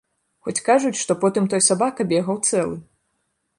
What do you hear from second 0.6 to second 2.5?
кажуць, што потым той сабака бегаў